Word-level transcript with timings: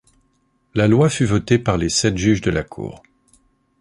La 0.73 0.87
loi 0.87 1.09
fut 1.09 1.25
votée 1.25 1.59
par 1.59 1.77
les 1.77 1.89
sept 1.89 2.17
juges 2.17 2.41
de 2.41 2.49
la 2.49 2.63
cour. 2.63 3.03